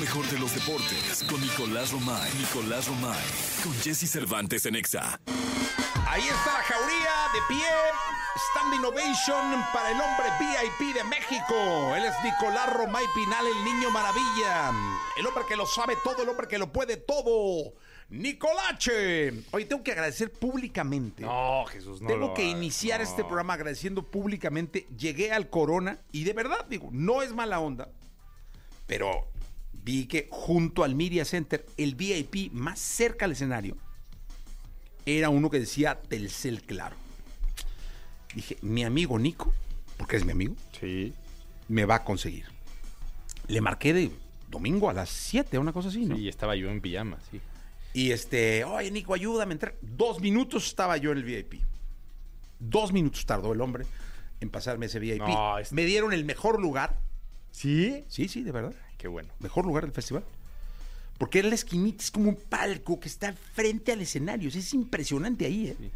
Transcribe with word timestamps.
mejor 0.00 0.24
de 0.26 0.38
los 0.38 0.54
deportes 0.54 1.24
con 1.28 1.40
Nicolás 1.40 1.90
Romay. 1.90 2.30
Nicolás 2.38 2.86
Romay. 2.86 3.24
Con 3.64 3.72
Jesse 3.80 4.08
Cervantes 4.08 4.64
en 4.66 4.76
Exa. 4.76 5.20
Ahí 6.06 6.22
está 6.22 6.52
la 6.52 6.62
jauría 6.62 7.10
de 7.32 7.40
pie. 7.48 7.66
Stand 8.50 8.74
Innovation 8.74 9.64
para 9.72 9.90
el 9.90 10.00
hombre 10.00 10.26
VIP 10.38 10.94
de 10.94 11.04
México. 11.04 11.94
Él 11.96 12.04
es 12.04 12.14
Nicolás 12.22 12.72
Romay 12.72 13.04
Pinal, 13.14 13.44
el 13.46 13.64
niño 13.64 13.90
maravilla. 13.90 14.70
El 15.18 15.26
hombre 15.26 15.42
que 15.48 15.56
lo 15.56 15.66
sabe 15.66 15.96
todo, 16.04 16.22
el 16.22 16.28
hombre 16.28 16.46
que 16.46 16.58
lo 16.58 16.72
puede 16.72 16.96
todo. 16.96 17.74
Nicolache. 18.10 19.32
Oye, 19.50 19.64
tengo 19.66 19.82
que 19.82 19.92
agradecer 19.92 20.32
públicamente. 20.32 21.22
No, 21.24 21.64
Jesús, 21.66 22.00
no. 22.00 22.08
Tengo 22.08 22.28
lo 22.28 22.34
que 22.34 22.42
hagas, 22.42 22.56
iniciar 22.56 23.00
no. 23.00 23.04
este 23.04 23.24
programa 23.24 23.54
agradeciendo 23.54 24.08
públicamente. 24.08 24.86
Llegué 24.96 25.32
al 25.32 25.50
Corona 25.50 25.98
y 26.12 26.22
de 26.22 26.32
verdad, 26.34 26.66
digo, 26.68 26.88
no 26.92 27.22
es 27.22 27.34
mala 27.34 27.58
onda, 27.58 27.88
pero 28.86 29.28
vi 29.84 30.06
que 30.06 30.28
junto 30.30 30.84
al 30.84 30.94
Media 30.94 31.24
Center, 31.24 31.64
el 31.76 31.94
VIP 31.94 32.52
más 32.52 32.78
cerca 32.78 33.24
al 33.24 33.32
escenario 33.32 33.76
era 35.06 35.30
uno 35.30 35.48
que 35.50 35.58
decía 35.60 36.00
Telcel 36.00 36.62
Claro. 36.62 36.96
Dije, 38.34 38.58
mi 38.60 38.84
amigo 38.84 39.18
Nico, 39.18 39.52
porque 39.96 40.16
es 40.16 40.24
mi 40.24 40.32
amigo, 40.32 40.54
Sí. 40.78 41.12
me 41.68 41.84
va 41.86 41.96
a 41.96 42.04
conseguir. 42.04 42.46
Le 43.48 43.60
marqué 43.60 43.92
de 43.94 44.10
domingo 44.50 44.90
a 44.90 44.92
las 44.92 45.08
7, 45.08 45.58
una 45.58 45.72
cosa 45.72 45.88
así, 45.88 46.04
¿no? 46.04 46.14
Sí, 46.16 46.28
estaba 46.28 46.54
yo 46.54 46.70
en 46.70 46.80
pijama, 46.80 47.18
sí. 47.30 47.40
Y 47.94 48.10
este, 48.12 48.64
oye, 48.64 48.90
Nico, 48.90 49.14
ayúdame 49.14 49.52
a 49.52 49.54
entrar. 49.54 49.74
Dos 49.80 50.20
minutos 50.20 50.66
estaba 50.66 50.98
yo 50.98 51.10
en 51.12 51.18
el 51.18 51.24
VIP. 51.24 51.54
Dos 52.60 52.92
minutos 52.92 53.24
tardó 53.24 53.52
el 53.54 53.60
hombre 53.62 53.86
en 54.40 54.50
pasarme 54.50 54.86
ese 54.86 54.98
VIP. 55.00 55.20
No, 55.26 55.54
Me 55.70 55.84
dieron 55.86 56.12
el 56.12 56.24
mejor 56.24 56.60
lugar. 56.60 56.98
¿Sí? 57.52 58.04
Sí, 58.08 58.28
sí, 58.28 58.42
de 58.42 58.52
verdad. 58.52 58.74
Qué 58.96 59.08
bueno. 59.08 59.28
Mejor 59.40 59.64
lugar 59.66 59.84
del 59.84 59.92
festival. 59.92 60.24
Porque 61.18 61.40
era 61.40 61.48
la 61.48 61.54
esquinita, 61.56 62.02
es 62.04 62.10
como 62.10 62.28
un 62.30 62.36
palco 62.36 63.00
que 63.00 63.08
está 63.08 63.32
frente 63.32 63.92
al 63.92 64.00
escenario. 64.00 64.48
Es 64.48 64.72
impresionante 64.74 65.46
ahí, 65.46 65.68
¿eh? 65.68 65.76
Sí. 65.78 65.90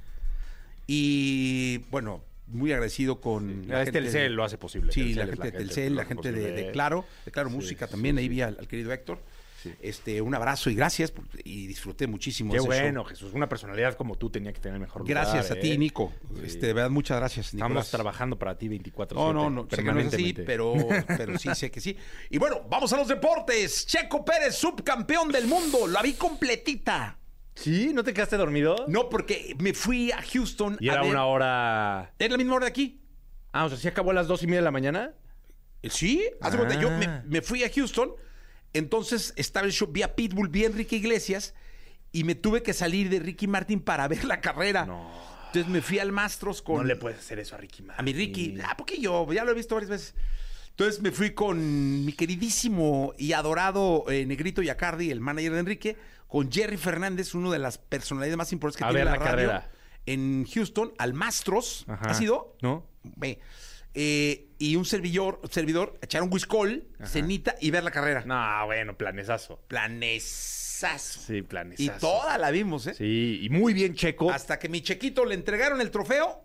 Y 0.89 1.79
bueno, 1.91 2.23
muy 2.49 2.73
agradecido 2.73 3.21
con. 3.21 3.67
la 3.69 3.85
gente 3.85 3.93
Telcel 4.01 4.23
de- 4.23 4.29
lo 4.31 4.45
hace 4.45 4.59
posible. 4.59 4.93
Sí, 4.93 5.15
la 5.15 5.27
gente 5.27 5.51
de 5.51 5.53
Telcel, 5.53 5.95
la 5.95 6.05
gente 6.05 6.33
de, 6.33 6.71
Claro, 6.73 7.05
de 7.25 7.31
Claro 7.31 7.49
Sí, 7.51 7.55
Música 7.55 7.87
también. 7.87 8.19
Ahí 8.19 8.29
vi 8.29 8.41
al, 8.43 8.57
al 8.59 8.67
querido 8.69 8.93
Héctor. 8.93 9.21
Sí. 9.63 9.73
Este, 9.81 10.21
un 10.21 10.35
abrazo 10.35 10.71
y 10.71 10.75
gracias 10.75 11.13
y 11.45 11.67
disfruté 11.69 12.07
muchísimo. 12.07 12.53
Qué 12.53 12.59
show. 12.59 12.67
bueno, 12.67 13.05
Jesús. 13.05 13.33
Una 13.33 13.49
personalidad 13.49 13.95
como 13.95 14.17
tú 14.17 14.29
tenía 14.31 14.53
que 14.53 14.61
tener 14.61 14.81
mejor 14.81 15.03
lugar. 15.03 15.15
Gracias 15.25 15.51
a 15.51 15.55
ti, 15.55 15.73
¿eh? 15.73 15.79
Nico. 15.79 16.13
Sí. 16.35 16.41
Este, 16.45 16.67
de 16.67 16.73
verdad, 16.73 16.91
muchas 16.91 17.19
gracias, 17.19 17.47
Estamos 17.47 17.69
Nicolás. 17.71 17.91
trabajando 17.91 18.39
para 18.39 18.59
ti 18.59 18.69
24 18.69 19.17
No, 19.17 19.33
no, 19.33 19.51
no, 19.51 19.69
sé 19.71 19.77
que 19.77 19.83
no 19.93 20.01
es 20.01 20.13
así, 20.13 20.33
pero, 20.33 20.75
pero 21.07 21.39
sí 21.39 21.49
sé 21.55 21.71
que 21.71 21.81
sí. 21.81 21.97
Y 22.31 22.39
bueno, 22.39 22.63
vamos 22.69 22.93
a 22.93 22.97
los 22.97 23.07
deportes. 23.09 23.87
Checo 23.87 24.25
Pérez, 24.25 24.57
subcampeón 24.57 25.31
del 25.31 25.47
mundo. 25.47 25.87
La 25.87 26.03
vi 26.03 26.15
completita. 26.15 27.19
¿Sí? 27.55 27.93
¿No 27.95 28.03
te 28.03 28.15
quedaste 28.15 28.37
dormido? 28.37 28.75
No, 28.89 29.09
porque 29.09 29.55
me 29.61 29.75
fui 29.75 30.11
a 30.11 30.23
Houston 30.23 30.77
Y 30.81 30.89
a 30.89 30.93
era 30.95 31.03
ver- 31.03 31.11
una 31.11 31.27
hora... 31.27 32.15
¿Es 32.19 32.31
la 32.31 32.39
misma 32.39 32.55
hora 32.57 32.65
de 32.67 32.71
aquí? 32.71 33.01
Ah, 33.53 33.67
o 33.67 33.69
sea, 33.69 33.77
¿sí 33.79 33.87
acabó 33.89 34.11
a 34.11 34.15
las 34.15 34.27
dos 34.27 34.43
y 34.43 34.47
media 34.47 34.61
de 34.61 34.65
la 34.65 34.71
mañana? 34.71 35.13
Eh, 35.83 35.91
Sí, 35.91 36.25
haz 36.41 36.53
de 36.53 36.59
cuenta, 36.59 36.81
yo 36.81 36.91
me, 36.91 37.05
Ah. 37.07 37.23
me 37.27 37.43
fui 37.43 37.63
a 37.63 37.71
Houston, 37.71 38.13
entonces 38.73 39.33
estaba 39.37 39.67
el 39.67 39.73
show, 39.73 39.89
vi 39.91 40.03
a 40.03 40.15
Pitbull, 40.15 40.49
vi 40.49 40.65
a 40.65 40.67
Enrique 40.67 40.97
Iglesias 40.97 41.55
y 42.13 42.25
me 42.25 42.35
tuve 42.35 42.63
que 42.63 42.73
salir 42.73 43.09
de 43.09 43.19
Ricky 43.21 43.47
Martin 43.47 43.81
para 43.81 44.09
ver 44.09 44.25
la 44.25 44.41
carrera. 44.41 44.87
No. 44.87 45.11
Entonces 45.47 45.71
me 45.71 45.83
fui 45.83 45.99
al 45.99 46.13
Mastros 46.13 46.63
con... 46.63 46.77
No 46.79 46.85
le 46.85 46.97
puedes 46.97 47.19
hacer 47.19 47.39
eso 47.39 47.55
a 47.55 47.59
Ricky 47.59 47.83
Martin. 47.83 48.01
A 48.01 48.03
mi 48.03 48.13
Ricky, 48.15 48.57
ah, 48.65 48.75
porque 48.77 48.99
yo 48.99 49.31
ya 49.33 49.45
lo 49.45 49.51
he 49.51 49.55
visto 49.55 49.75
varias 49.75 49.91
veces. 49.91 50.15
Entonces 50.71 51.03
me 51.03 51.13
fui 51.13 51.33
con 51.35 52.05
mi 52.07 52.15
queridísimo 52.15 53.13
y 53.19 53.35
adorado 53.35 54.05
eh, 54.09 54.25
Negrito 54.25 54.63
Yacardi, 54.63 55.11
el 55.11 55.21
manager 55.21 55.53
de 55.53 55.59
Enrique, 55.59 55.97
con 56.27 56.51
Jerry 56.51 56.79
Fernández, 56.79 57.35
uno 57.35 57.51
de 57.51 57.59
las 57.59 57.77
personalidades 57.77 58.39
más 58.39 58.53
importantes 58.55 58.79
que 58.79 58.85
A 58.85 58.89
tiene 58.89 59.05
ver 59.05 59.13
la, 59.13 59.19
la 59.19 59.19
radio, 59.19 59.49
carrera. 59.49 59.71
en 60.07 60.47
Houston, 60.47 60.95
al 60.97 61.13
Mastros. 61.13 61.85
Ajá. 61.87 62.07
¿Ha 62.11 62.15
sido? 62.15 62.57
¿No? 62.63 62.87
Ve. 63.03 63.29
Eh, 63.33 63.41
y 63.95 64.77
un 64.77 64.85
servidor, 64.85 65.41
servidor, 65.51 65.99
echar 66.03 66.23
un 66.23 66.33
whiskol, 66.33 66.85
cenita 67.05 67.57
y 67.61 67.71
ver 67.71 67.85
la 67.85 67.91
carrera. 67.91 68.25
No, 68.25 68.67
bueno, 68.67 68.97
planesazo. 68.97 69.61
Planesazo. 69.69 71.21
Sí, 71.21 71.37
y 71.37 71.43
planesazo. 71.43 71.99
toda 71.99 72.39
la 72.39 72.51
vimos, 72.51 72.87
¿eh? 72.87 72.95
Sí, 72.95 73.41
y 73.43 73.49
muy 73.51 73.75
bien 73.75 73.95
Checo. 73.95 74.31
Hasta 74.31 74.59
que 74.59 74.69
mi 74.69 74.81
chequito 74.81 75.25
le 75.25 75.35
entregaron 75.35 75.81
el 75.81 75.91
trofeo, 75.91 76.45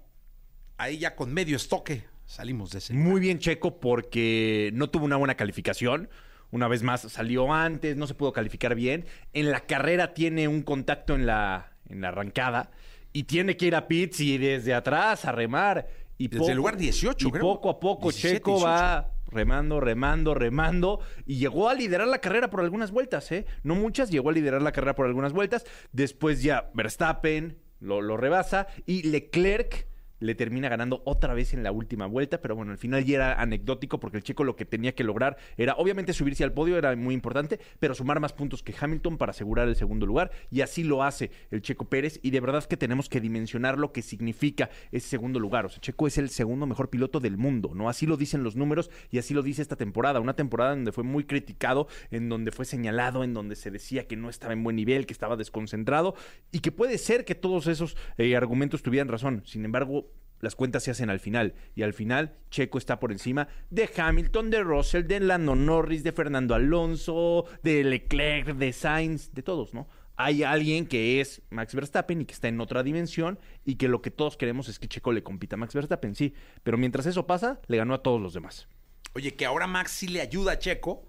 ahí 0.78 0.98
ya 0.98 1.16
con 1.16 1.34
medio 1.34 1.56
estoque 1.56 2.04
salimos 2.28 2.72
de 2.72 2.78
ese. 2.80 2.94
Muy 2.94 3.20
bien 3.20 3.40
Checo 3.40 3.80
porque 3.80 4.70
no 4.74 4.90
tuvo 4.90 5.06
una 5.06 5.16
buena 5.16 5.36
calificación. 5.36 6.10
Una 6.52 6.68
vez 6.68 6.84
más 6.84 7.02
salió 7.02 7.52
antes, 7.52 7.98
no 7.98 8.08
se 8.08 8.14
pudo 8.14 8.32
calificar 8.32 8.76
bien. 8.76 9.06
En 9.34 9.52
la 9.52 9.62
carrera 9.62 10.14
tiene 10.14 10.48
un 10.48 10.62
contacto 10.62 11.16
en 11.16 11.26
la, 11.26 11.74
en 11.90 12.02
la 12.02 12.10
arrancada 12.10 12.72
y 13.12 13.24
tiene 13.24 13.58
que 13.58 13.66
ir 13.66 13.76
a 13.76 13.88
pits 13.88 14.20
y 14.20 14.38
desde 14.38 14.74
atrás 14.74 15.26
a 15.26 15.32
remar. 15.32 15.88
Y 16.18 16.28
Desde 16.28 16.52
el 16.52 16.58
lugar 16.58 16.78
18, 16.78 17.28
y 17.28 17.32
creo. 17.32 17.42
poco 17.42 17.70
a 17.70 17.80
poco 17.80 18.10
17, 18.10 18.36
Checo 18.36 18.62
va 18.62 19.12
remando, 19.28 19.80
remando, 19.80 20.34
remando 20.34 21.00
y 21.26 21.36
llegó 21.36 21.70
a 21.70 21.74
liderar 21.74 22.08
la 22.08 22.20
carrera 22.20 22.50
por 22.50 22.62
algunas 22.62 22.92
vueltas, 22.92 23.32
¿eh? 23.32 23.46
No 23.64 23.76
muchas, 23.76 24.10
llegó 24.10 24.30
a 24.30 24.34
liderar 24.34 24.62
la 24.62 24.72
carrera 24.72 24.96
por 24.96 25.06
algunas 25.06 25.34
vueltas. 25.34 25.66
Después 25.92 26.42
ya 26.42 26.70
Verstappen 26.74 27.60
lo, 27.80 28.02
lo 28.02 28.18
rebasa 28.18 28.68
y 28.86 29.04
Leclerc 29.04 29.88
le 30.20 30.36
termina 30.36 30.70
ganando 30.70 31.02
otra 31.06 31.34
vez 31.34 31.54
en 31.54 31.64
la 31.64 31.72
última 31.72 32.06
vuelta, 32.06 32.42
pero 32.42 32.56
bueno, 32.56 32.72
al 32.72 32.78
final 32.78 33.04
ya 33.06 33.16
era 33.16 33.42
anecdótico 33.42 34.00
porque 34.00 34.18
el 34.18 34.24
checo 34.24 34.44
lo 34.44 34.56
que 34.56 34.66
tenía 34.66 34.96
que 34.96 35.04
lograr 35.04 35.38
era 35.58 35.76
obviamente 35.76 36.14
subirse 36.14 36.44
al 36.44 36.54
podio, 36.54 36.78
era 36.78 36.96
muy 36.96 37.14
importante, 37.14 37.60
pero 37.80 37.94
sumar 37.94 38.20
más 38.20 38.34
puntos 38.34 38.64
que 38.64 38.74
Hamilton 38.80 39.18
para 39.18 39.32
asegurar 39.32 39.68
el 39.68 39.76
segundo 39.76 40.06
lugar 40.06 40.32
y 40.50 40.62
así 40.62 40.84
lo 40.84 41.04
hace 41.04 41.32
el 41.52 41.62
Checo 41.62 41.86
Pérez 41.86 42.20
y 42.24 42.32
de 42.32 42.40
verdad 42.40 42.64
que 42.64 42.78
tenemos 42.78 43.10
que 43.10 43.22
dimensionar 43.22 43.78
lo 43.78 43.92
que 43.92 44.02
significa 44.02 44.70
ese 44.92 45.08
segundo 45.08 45.40
lugar, 45.40 45.66
o 45.66 45.70
sea, 45.70 45.80
Checo 45.80 46.08
es 46.08 46.18
el 46.18 46.30
segundo 46.30 46.66
mejor 46.66 46.90
piloto 46.90 47.20
del 47.20 47.38
mundo, 47.38 47.72
¿no? 47.74 47.90
Así 47.90 48.06
lo 48.06 48.18
dicen 48.18 48.44
los 48.44 48.56
números 48.56 48.90
y 49.12 49.20
así 49.20 49.34
lo 49.34 49.44
dice 49.44 49.62
esta 49.62 49.76
temporada, 49.76 50.20
una 50.20 50.36
temporada 50.36 50.72
donde 50.72 50.92
fue 50.92 51.04
muy 51.04 51.26
criticado, 51.26 51.88
en 52.12 52.30
donde 52.30 52.52
fue 52.52 52.66
señalado, 52.66 53.24
en 53.24 53.34
donde 53.34 53.56
se 53.56 53.72
decía 53.72 54.08
que 54.08 54.16
no 54.16 54.30
estaba 54.30 54.54
en 54.54 54.64
buen 54.64 54.76
nivel, 54.76 55.06
que 55.06 55.14
estaba 55.14 55.36
desconcentrado 55.36 56.16
y 56.52 56.60
que 56.60 56.72
puede 56.72 56.98
ser 56.98 57.26
que 57.26 57.36
todos 57.36 57.68
esos 57.68 57.98
eh, 58.18 58.36
argumentos 58.36 58.82
tuvieran 58.82 59.08
razón, 59.08 59.44
sin 59.46 59.66
embargo, 59.66 60.07
las 60.40 60.56
cuentas 60.56 60.84
se 60.84 60.92
hacen 60.92 61.10
al 61.10 61.20
final. 61.20 61.56
Y 61.76 61.84
al 61.84 61.94
final, 61.94 62.36
Checo 62.50 62.78
está 62.78 63.00
por 63.00 63.12
encima 63.12 63.48
de 63.70 63.90
Hamilton, 63.96 64.50
de 64.50 64.64
Russell, 64.64 65.08
de 65.08 65.20
Lando 65.20 65.56
Norris, 65.56 66.04
de 66.04 66.12
Fernando 66.12 66.56
Alonso, 66.56 67.46
de 67.64 67.84
Leclerc, 67.84 68.56
de 68.56 68.74
Sainz, 68.74 69.34
de 69.34 69.44
todos, 69.44 69.74
¿no? 69.74 69.88
Hay 70.20 70.42
alguien 70.42 70.88
que 70.88 71.22
es 71.22 71.44
Max 71.52 71.76
Verstappen 71.76 72.22
y 72.22 72.26
que 72.26 72.34
está 72.34 72.48
en 72.48 72.60
otra 72.60 72.82
dimensión 72.82 73.38
y 73.66 73.76
que 73.76 73.88
lo 73.88 74.02
que 74.02 74.10
todos 74.10 74.36
queremos 74.36 74.68
es 74.68 74.80
que 74.80 74.88
Checo 74.88 75.12
le 75.12 75.22
compita 75.22 75.56
a 75.56 75.58
Max 75.58 75.76
Verstappen, 75.76 76.16
sí. 76.16 76.34
Pero 76.64 76.78
mientras 76.78 77.06
eso 77.06 77.28
pasa, 77.28 77.62
le 77.68 77.78
ganó 77.78 77.94
a 77.94 78.02
todos 78.02 78.20
los 78.20 78.34
demás. 78.34 78.68
Oye, 79.14 79.36
que 79.36 79.46
ahora 79.46 79.68
Max 79.68 79.92
sí 79.92 80.08
le 80.08 80.22
ayuda 80.22 80.54
a 80.54 80.60
Checo, 80.60 81.06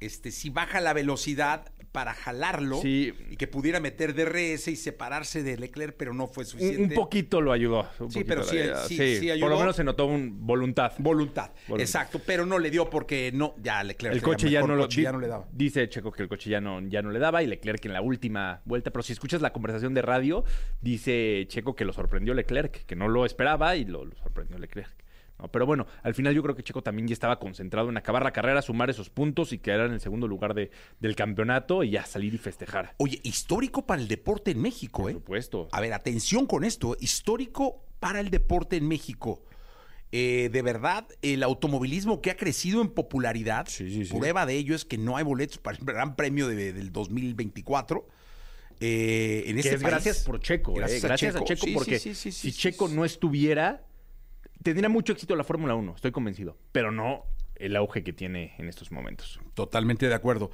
este, 0.00 0.30
si 0.30 0.48
baja 0.48 0.80
la 0.80 0.94
velocidad 0.94 1.70
para 1.92 2.14
jalarlo 2.14 2.76
Sí. 2.80 3.12
y 3.30 3.36
que 3.36 3.48
pudiera 3.48 3.80
meter 3.80 4.14
DRS 4.14 4.68
y 4.68 4.76
separarse 4.76 5.42
de 5.42 5.56
Leclerc, 5.56 5.96
pero 5.96 6.14
no 6.14 6.28
fue 6.28 6.44
suficiente. 6.44 6.82
un 6.82 6.90
poquito 6.94 7.40
lo 7.40 7.52
ayudó. 7.52 7.88
un 7.98 8.10
Sí, 8.10 8.22
pero 8.24 8.44
sí, 8.44 8.58
ayudó. 8.58 8.86
sí, 8.86 8.96
sí 8.96 9.20
Por 9.26 9.32
ayudó. 9.32 9.48
lo 9.48 9.58
menos 9.58 9.76
se 9.76 9.82
notó 9.84 10.06
un 10.06 10.46
voluntad. 10.46 10.92
Voluntad. 10.98 11.50
Voluntad. 11.66 11.80
Exacto, 11.80 12.20
pero 12.24 12.46
no 12.46 12.58
le 12.58 12.70
dio 12.70 12.88
porque 12.88 13.32
no, 13.34 13.54
ya 13.62 13.82
Leclerc 13.82 14.14
El 14.14 14.22
coche 14.22 14.48
ya 14.50 14.60
no, 14.60 14.76
lo, 14.76 14.82
coche, 14.82 15.02
ya 15.02 15.12
no 15.12 15.18
le 15.20 15.26
daba. 15.26 15.48
Dice 15.52 15.88
Checo 15.88 16.12
que 16.12 16.22
el 16.22 16.28
coche 16.28 16.48
ya 16.50 16.60
no, 16.60 16.80
ya 16.86 17.02
no 17.02 17.10
le 17.10 17.18
daba 17.18 17.42
y 17.42 17.46
Leclerc 17.48 17.84
en 17.86 17.92
la 17.92 18.02
última 18.02 18.62
vuelta. 18.64 18.90
Pero 18.90 19.02
si 19.02 19.12
escuchas 19.12 19.40
la 19.40 19.52
conversación 19.52 19.92
de 19.94 20.02
radio, 20.02 20.44
dice 20.80 21.44
Checo 21.48 21.74
que 21.74 21.84
lo 21.84 21.92
sorprendió 21.92 22.34
Leclerc, 22.34 22.84
que 22.86 22.96
no 22.96 23.08
lo 23.08 23.26
esperaba 23.26 23.74
y 23.76 23.84
lo, 23.84 24.04
lo 24.04 24.14
sorprendió 24.16 24.58
Leclerc. 24.58 24.92
No, 25.40 25.48
pero 25.48 25.64
bueno, 25.66 25.86
al 26.02 26.14
final 26.14 26.34
yo 26.34 26.42
creo 26.42 26.54
que 26.54 26.62
Checo 26.62 26.82
también 26.82 27.08
ya 27.08 27.14
estaba 27.14 27.38
concentrado 27.38 27.88
en 27.88 27.96
acabar 27.96 28.22
la 28.22 28.32
carrera, 28.32 28.60
sumar 28.62 28.90
esos 28.90 29.08
puntos 29.10 29.52
y 29.52 29.58
quedar 29.58 29.86
en 29.86 29.92
el 29.92 30.00
segundo 30.00 30.28
lugar 30.28 30.54
de, 30.54 30.70
del 31.00 31.16
campeonato 31.16 31.82
y 31.82 31.90
ya 31.90 32.04
salir 32.04 32.34
y 32.34 32.38
festejar. 32.38 32.94
Oye, 32.98 33.20
histórico 33.22 33.86
para 33.86 34.02
el 34.02 34.08
deporte 34.08 34.50
en 34.50 34.60
México, 34.60 35.02
Por 35.02 35.10
¿eh? 35.10 35.14
supuesto. 35.14 35.68
A 35.72 35.80
ver, 35.80 35.92
atención 35.94 36.46
con 36.46 36.64
esto. 36.64 36.96
Histórico 37.00 37.82
para 38.00 38.20
el 38.20 38.30
deporte 38.30 38.76
en 38.76 38.86
México. 38.88 39.42
Eh, 40.12 40.48
de 40.52 40.62
verdad, 40.62 41.06
el 41.22 41.42
automovilismo 41.44 42.20
que 42.20 42.30
ha 42.30 42.36
crecido 42.36 42.82
en 42.82 42.88
popularidad. 42.88 43.66
Sí, 43.68 43.90
sí, 43.90 44.04
sí. 44.04 44.12
Prueba 44.18 44.44
de 44.44 44.56
ello 44.56 44.74
es 44.74 44.84
que 44.84 44.98
no 44.98 45.16
hay 45.16 45.22
boletos 45.24 45.58
para 45.58 45.78
el 45.78 45.84
Gran 45.84 46.16
Premio 46.16 46.48
de- 46.48 46.72
del 46.72 46.90
2024. 46.92 48.06
Eh, 48.80 49.44
en 49.46 49.58
este 49.58 49.74
es 49.74 49.82
país. 49.82 49.90
gracias 49.90 50.18
por 50.24 50.40
Checo, 50.40 50.72
¿eh? 50.72 50.80
Gracias 51.00 51.04
a 51.04 51.44
Checo. 51.44 51.44
Porque 51.74 51.98
si 52.00 52.52
Checo 52.52 52.88
no 52.88 53.04
estuviera, 53.04 53.84
tendría 54.62 54.88
mucho 54.88 55.12
éxito 55.12 55.36
la 55.36 55.44
Fórmula 55.44 55.74
1, 55.74 55.94
estoy 55.96 56.12
convencido, 56.12 56.56
pero 56.72 56.90
no 56.92 57.24
el 57.56 57.76
auge 57.76 58.02
que 58.02 58.12
tiene 58.12 58.54
en 58.58 58.68
estos 58.68 58.90
momentos. 58.90 59.38
Totalmente 59.54 60.08
de 60.08 60.14
acuerdo. 60.14 60.50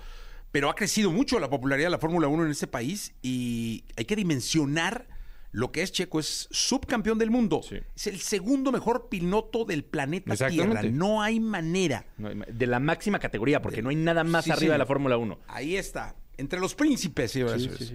Pero 0.53 0.71
ha 0.71 0.75
crecido 0.75 1.11
mucho 1.13 1.39
la 1.39 1.51
popularidad 1.51 1.87
de 1.87 1.91
la 1.91 1.99
Fórmula 1.99 2.29
1 2.29 2.45
en 2.47 2.51
este 2.51 2.67
país 2.67 3.15
y 3.23 3.85
hay 3.97 4.05
que 4.07 4.17
dimensionar 4.17 5.07
lo 5.53 5.73
que 5.73 5.83
es 5.83 5.91
Checo 5.93 6.21
es 6.21 6.49
subcampeón 6.51 7.19
del 7.19 7.31
mundo. 7.31 7.61
Sí. 7.67 7.77
Es 7.95 8.07
el 8.09 8.19
segundo 8.21 8.73
mejor 8.73 9.09
piloto 9.09 9.65
del 9.65 9.85
planeta. 9.85 10.35
Tierra. 10.49 10.83
No 10.83 11.23
hay 11.23 11.41
manera. 11.41 12.05
No 12.19 12.29
hay 12.29 12.35
ma- 12.35 12.45
De 12.53 12.67
la 12.67 12.79
máxima 12.79 13.19
categoría, 13.19 13.63
porque 13.63 13.81
no 13.83 13.89
hay 13.89 13.97
nada 13.97 14.23
más 14.25 14.45
Sí, 14.45 14.51
arriba 14.51 14.73
de 14.75 14.79
la. 14.79 14.87
Fórmula 14.87 15.17
1. 15.17 15.39
Ahí 15.49 15.77
está. 15.77 16.15
Entre 16.37 16.61
los 16.61 16.75
príncipes. 16.75 17.35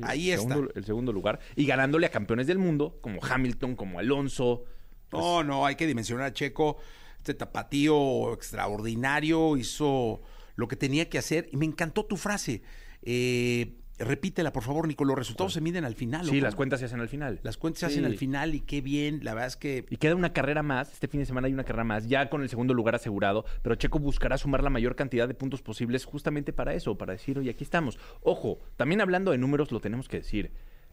Ahí 0.04 0.32
El 0.32 0.40
está. 0.40 0.50
segundo- 0.54 0.72
el 0.74 0.86
segundo 0.86 1.14
lugar. 1.14 1.40
Y 1.56 1.66
ganándole 1.66 2.08
a 2.08 2.10
campeones 2.12 2.48
del 2.48 2.58
mundo, 2.58 2.98
como 3.02 3.20
Hamilton, 3.24 3.76
como 3.76 4.00
Alonso. 4.00 4.64
No, 5.12 5.44
no, 5.44 5.66
hay 5.66 5.76
que 5.76 5.88
dimensionar 5.88 6.26
a 6.28 6.34
Checo. 6.34 6.78
Este 7.18 7.34
tapatío 7.34 8.34
extraordinario 8.34 9.58
hizo 9.58 10.22
lo 10.56 10.68
que 10.68 10.76
tenía 10.76 11.10
que 11.10 11.18
hacer. 11.18 11.50
Y 11.52 11.58
me 11.58 11.66
encantó 11.66 12.06
tu 12.06 12.18
frase. 12.18 12.62
Eh, 13.04 13.76
repítela, 14.00 14.52
por 14.52 14.64
favor, 14.64 14.88
Nico. 14.88 15.06
Los 15.06 15.18
resultados 15.18 15.54
se 15.54 15.62
miden 15.62 15.86
al 15.86 15.94
final. 15.96 16.26
Sí, 16.26 16.40
¿o 16.40 16.42
las 16.42 16.56
cuentas 16.56 16.80
se 16.80 16.88
hacen 16.88 17.00
al 17.00 17.10
final. 17.10 17.40
Las 17.44 17.58
cuentas 17.58 17.80
se 17.82 17.86
Sí. 17.88 17.94
hacen 17.94 18.06
al 18.06 18.18
final 18.18 18.56
y 18.56 18.62
qué 18.62 18.82
bien. 18.82 19.20
La 19.24 19.34
verdad 19.34 19.48
es 19.50 19.58
que 19.58 19.86
Y 19.90 19.98
queda 19.98 20.16
una 20.16 20.34
carrera 20.34 20.64
más. 20.64 20.92
Este 20.94 21.08
fin 21.08 21.20
de 21.20 21.26
semana 21.26 21.48
hay 21.48 21.54
una 21.54 21.64
carrera 21.64 21.84
más, 21.84 22.08
ya 22.08 22.30
con 22.30 22.42
el 22.42 22.50
segundo 22.50 22.74
lugar 22.74 22.96
asegurado. 22.96 23.46
Pero 23.62 23.76
Checo 23.76 24.00
buscará 24.00 24.38
sumar 24.40 24.64
la 24.64 24.70
mayor 24.72 24.96
cantidad 24.96 25.28
de 25.28 25.34
puntos 25.36 25.62
posibles 25.62 26.06
justamente 26.06 26.54
para 26.54 26.74
eso, 26.74 26.98
para 26.98 27.14
decir, 27.14 27.38
oye, 27.38 27.52
aquí 27.52 27.64
estamos. 27.64 28.00
Ojo, 28.22 28.60
también 28.78 29.02
hablando 29.02 29.32
de 29.32 29.38
números, 29.38 29.72
lo 29.72 29.80
tenemos 29.80 30.08
que 30.08 30.18
decir. 30.18 30.52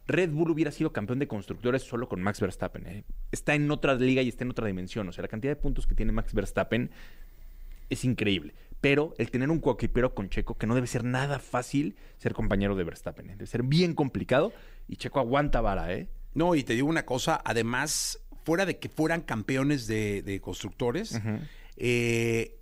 Red 0.09 0.31
Bull 0.31 0.51
hubiera 0.51 0.73
sido 0.73 0.91
campeón 0.91 1.19
de 1.19 1.29
constructores 1.29 1.83
solo 1.83 2.09
con 2.09 2.23
Max 2.23 2.41
Verstappen. 2.41 2.87
¿eh? 2.87 3.05
Está 3.31 3.55
en 3.55 3.71
otra 3.71 3.95
liga 3.95 4.23
y 4.23 4.29
está 4.29 4.43
en 4.43 4.51
otra 4.51 4.67
dimensión. 4.67 5.07
O 5.09 5.13
sea, 5.13 5.23
la 5.23 5.29
cantidad 5.29 5.53
de 5.53 5.61
puntos 5.61 5.87
que 5.87 5.95
tiene 5.95 6.13
Max 6.13 6.33
Verstappen 6.33 6.91
es 7.91 8.05
increíble. 8.05 8.55
Pero 8.81 9.15
el 9.19 9.31
tener 9.31 9.51
un 9.51 9.61
coequipero 9.61 10.15
con 10.15 10.31
Checo, 10.31 10.57
que 10.57 10.67
no 10.67 10.75
debe 10.75 10.87
ser 10.87 11.05
nada 11.05 11.39
fácil 11.39 11.95
ser 12.17 12.33
compañero 12.33 12.75
de 12.75 12.85
Verstappen. 12.85 13.29
¿eh? 13.29 13.33
Debe 13.35 13.47
ser 13.47 13.63
bien 13.63 13.95
complicado. 13.95 14.53
Y 14.89 14.97
Checo 14.97 15.21
aguanta 15.21 15.61
vara, 15.61 15.93
¿eh? 15.93 16.09
No, 16.35 16.55
y 16.55 16.65
te 16.65 16.73
digo 16.73 16.89
una 16.89 17.05
cosa, 17.05 17.41
además, 17.45 18.21
fuera 18.45 18.65
de 18.65 18.79
que 18.79 18.89
fueran 18.89 19.21
campeones 19.21 19.87
de, 19.87 20.23
de 20.23 20.41
constructores, 20.41 21.21
eh, 21.77 22.58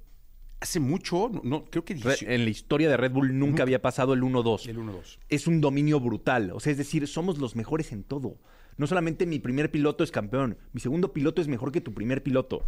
hace 0.66 0.80
mucho, 0.80 1.30
no, 1.42 1.64
creo 1.64 1.84
que 1.84 1.94
Re- 1.94 2.00
18 2.00 2.26
en 2.30 2.44
la 2.44 2.50
historia 2.50 2.88
de 2.88 2.96
Red 2.96 3.12
Bull 3.12 3.38
nunca 3.38 3.62
había 3.62 3.80
pasado 3.80 4.12
el 4.12 4.22
1-2. 4.22 4.68
el 4.68 4.78
1-2. 4.78 5.18
Es 5.28 5.46
un 5.46 5.60
dominio 5.60 6.00
brutal. 6.00 6.50
O 6.52 6.60
sea, 6.60 6.72
es 6.72 6.78
decir, 6.78 7.06
somos 7.06 7.38
los 7.38 7.56
mejores 7.56 7.92
en 7.92 8.02
todo. 8.02 8.36
No 8.76 8.86
solamente 8.86 9.24
mi 9.26 9.38
primer 9.38 9.70
piloto 9.70 10.04
es 10.04 10.10
campeón, 10.10 10.58
mi 10.72 10.80
segundo 10.80 11.12
piloto 11.12 11.40
es 11.40 11.48
mejor 11.48 11.72
que 11.72 11.80
tu 11.80 11.94
primer 11.94 12.22
piloto. 12.22 12.66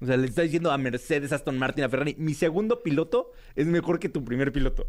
O 0.00 0.06
sea, 0.06 0.16
le 0.16 0.26
está 0.26 0.42
diciendo 0.42 0.70
a 0.72 0.78
Mercedes, 0.78 1.32
Aston 1.32 1.58
Martin, 1.58 1.84
a 1.84 1.88
Ferrari, 1.88 2.14
mi 2.18 2.34
segundo 2.34 2.82
piloto 2.82 3.32
es 3.54 3.66
mejor 3.66 3.98
que 3.98 4.08
tu 4.08 4.24
primer 4.24 4.52
piloto. 4.52 4.82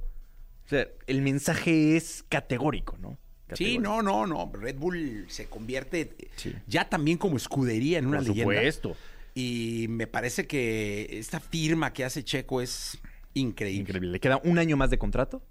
O 0.66 0.70
sea, 0.70 0.88
el 1.08 1.22
mensaje 1.22 1.96
es 1.96 2.24
categórico, 2.28 2.98
¿no? 3.00 3.18
Sí, 3.54 3.78
no, 3.80 4.02
no, 4.02 4.28
no. 4.28 4.52
Red 4.54 4.76
Bull 4.78 5.26
se 5.30 5.48
convierte 5.48 6.14
Sí. 6.36 6.54
ya 6.68 6.90
también 6.90 7.18
como 7.18 7.38
escudería 7.38 7.98
en 8.00 8.08
una 8.08 8.18
Por 8.18 8.28
leyenda. 8.28 8.54
supuesto. 8.54 8.96
Y 9.40 9.86
me 9.88 10.08
parece 10.08 10.48
que 10.48 11.08
esta 11.12 11.40
firma 11.40 11.94
que 11.94 12.04
hace 12.04 12.24
Checo 12.24 12.60
es 12.60 13.00
increíble. 13.36 13.82
Increíble. 13.82 14.10
Le 14.10 14.20
queda 14.20 14.42
un 14.44 14.58
año 14.58 14.78
más 14.78 14.90
de 14.90 14.98
contrato. 14.98 15.44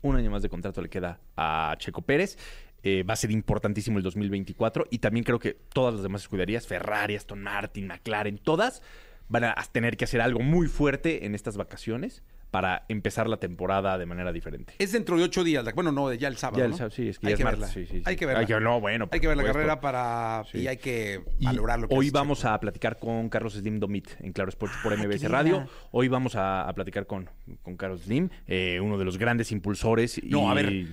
Un 0.00 0.16
año 0.16 0.30
más 0.30 0.40
de 0.40 0.48
contrato 0.48 0.80
le 0.80 0.88
queda 0.88 1.20
a 1.36 1.76
Checo 1.78 2.00
Pérez. 2.00 2.38
Eh, 2.82 3.02
va 3.02 3.12
a 3.12 3.16
ser 3.16 3.30
importantísimo 3.30 3.98
el 3.98 4.02
2024. 4.04 4.86
Y 4.90 5.00
también 5.00 5.24
creo 5.24 5.38
que 5.38 5.52
todas 5.52 5.92
las 5.92 6.02
demás 6.02 6.22
escuderías, 6.22 6.66
Ferrari, 6.66 7.16
Aston 7.16 7.42
Martin, 7.42 7.86
McLaren, 7.86 8.38
todas 8.38 8.80
van 9.28 9.44
a 9.44 9.54
tener 9.72 9.98
que 9.98 10.06
hacer 10.06 10.22
algo 10.22 10.40
muy 10.40 10.66
fuerte 10.66 11.26
en 11.26 11.34
estas 11.34 11.58
vacaciones 11.58 12.22
para 12.50 12.84
empezar 12.88 13.28
la 13.28 13.36
temporada 13.36 13.98
de 13.98 14.06
manera 14.06 14.32
diferente. 14.32 14.72
Es 14.78 14.92
dentro 14.92 15.16
de 15.18 15.24
ocho 15.24 15.44
días. 15.44 15.64
Bueno, 15.74 15.92
no, 15.92 16.12
ya 16.14 16.28
el 16.28 16.36
sábado. 16.38 16.58
Ya 16.58 16.64
el 16.64 16.70
¿no? 16.70 16.76
sábado, 16.78 16.94
sí, 16.96 17.08
es 17.08 17.18
que 17.18 17.26
hay 17.26 17.32
ya 17.32 17.36
que 17.36 17.42
es 17.42 17.44
martes, 17.44 17.60
verla. 17.60 17.72
sí, 17.74 17.86
sí, 17.86 17.96
sí. 17.98 18.02
Hay 18.06 18.16
que 18.16 18.24
verla. 18.26 18.40
Hay 18.40 18.46
que- 18.46 18.60
no, 18.60 18.80
bueno, 18.80 19.08
Hay 19.10 19.20
que 19.20 19.26
ver 19.28 19.36
la 19.36 19.42
supuesto. 19.42 19.58
carrera 19.58 19.80
para. 19.80 20.44
Y 20.54 20.66
hay 20.66 20.78
que 20.78 21.22
valorar 21.40 21.78
lo 21.80 21.88
que 21.88 21.94
hoy 21.94 22.10
vamos 22.10 22.44
a 22.46 22.58
platicar 22.58 22.98
con 22.98 23.28
Carlos 23.28 23.52
Slim 23.54 23.78
Domit 23.78 24.08
en 24.20 24.32
Claro 24.32 24.48
Sports 24.48 24.76
por 24.82 24.92
Ah, 24.92 24.96
MBS. 24.96 25.28
Radio. 25.28 25.68
Hoy 25.90 26.08
vamos 26.08 26.36
a, 26.36 26.66
a 26.68 26.72
platicar 26.74 27.06
con, 27.06 27.28
con 27.62 27.76
Carlos 27.76 28.02
Slim, 28.02 28.30
eh, 28.46 28.80
uno 28.82 28.96
de 28.98 29.04
los 29.04 29.18
grandes 29.18 29.52
impulsores. 29.52 30.20
No, 30.24 30.50
a 30.50 30.54
ver, 30.54 30.86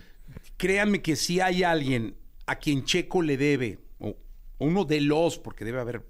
créanme 0.57 1.01
que 1.01 1.15
si 1.15 1.39
hay 1.39 1.63
alguien 1.63 2.15
a 2.47 2.57
quien 2.57 2.83
Checo 2.83 3.21
le 3.21 3.37
debe, 3.37 3.79
o 3.99 4.15
uno 4.59 4.83
de 4.85 5.01
los, 5.01 5.39
porque 5.39 5.63
debe 5.65 5.79
haber 5.79 6.03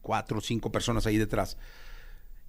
cuatro 0.00 0.38
o 0.38 0.40
cinco 0.40 0.70
personas 0.70 1.06
ahí 1.06 1.16
detrás, 1.16 1.56